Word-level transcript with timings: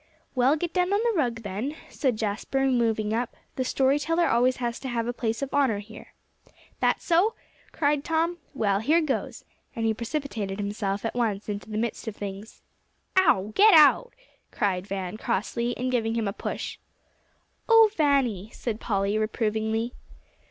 "Well, 0.33 0.55
get 0.55 0.73
down 0.73 0.91
on 0.93 0.99
the 1.03 1.15
rug, 1.15 1.43
then," 1.43 1.75
said 1.89 2.17
Jasper, 2.17 2.65
moving 2.65 3.13
up; 3.13 3.37
"the 3.55 3.63
story 3.63 3.99
teller 3.99 4.27
always 4.27 4.55
has 4.57 4.79
to 4.79 4.87
have 4.89 5.05
a 5.05 5.13
place 5.13 5.43
of 5.43 5.53
honor 5.53 5.77
here." 5.77 6.15
"That 6.79 7.03
so?" 7.03 7.35
cried 7.71 8.03
Tom; 8.03 8.39
"well, 8.55 8.79
here 8.79 8.99
goes," 8.99 9.45
and 9.75 9.85
he 9.85 9.93
precipitated 9.93 10.57
himself 10.57 11.05
at 11.05 11.13
once 11.13 11.47
into 11.49 11.69
the 11.69 11.77
midst 11.77 12.07
of 12.07 12.15
things. 12.15 12.63
"Ow! 13.15 13.51
get 13.53 13.75
out," 13.75 14.11
cried 14.49 14.87
Van 14.87 15.17
crossly, 15.17 15.77
and 15.77 15.91
giving 15.91 16.15
him 16.15 16.27
a 16.27 16.33
push. 16.33 16.79
"Oh 17.69 17.91
Vanny!" 17.95 18.49
said 18.53 18.79
Polly 18.79 19.19
reprovingly. 19.19 19.93